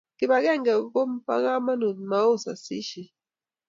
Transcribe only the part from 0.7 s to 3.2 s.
ko po kamanut mau sasishet